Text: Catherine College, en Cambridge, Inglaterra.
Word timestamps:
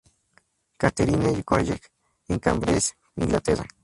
Catherine 0.79 1.43
College, 1.43 1.79
en 2.27 2.39
Cambridge, 2.39 2.95
Inglaterra. 3.17 3.67